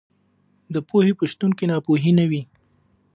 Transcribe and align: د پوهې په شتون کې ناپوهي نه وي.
د 0.73 0.75
پوهې 0.89 1.13
په 1.19 1.25
شتون 1.31 1.51
کې 1.57 1.65
ناپوهي 1.71 2.11
نه 2.19 2.25
وي. 2.29 2.41